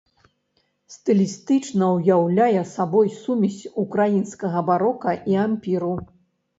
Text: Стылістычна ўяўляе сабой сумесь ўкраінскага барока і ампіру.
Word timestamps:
Стылістычна 0.95 1.91
ўяўляе 1.99 2.65
сабой 2.73 3.07
сумесь 3.21 3.63
ўкраінскага 3.87 4.59
барока 4.75 5.11
і 5.33 5.43
ампіру. 5.49 5.97